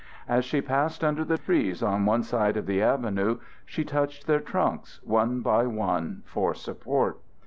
[0.27, 4.39] As she passed under the trees on one side of the avenue she touched their
[4.39, 7.19] trunks one by one for support.